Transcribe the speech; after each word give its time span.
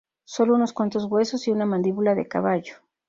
Sólo 0.25 0.55
unos 0.55 0.73
cuantos 0.73 1.05
huesos 1.05 1.47
y 1.47 1.51
una 1.51 1.67
mandíbula 1.67 2.15
de 2.15 2.27
caballo"". 2.27 2.73